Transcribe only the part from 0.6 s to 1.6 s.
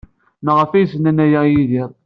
ay as-nnan aya i